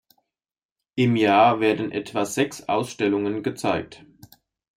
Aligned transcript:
Im 0.95 1.15
Jahr 1.15 1.59
werden 1.59 1.91
etwa 1.91 2.25
sechs 2.25 2.63
Ausstellungen 2.67 3.43
gezeigt. 3.43 4.03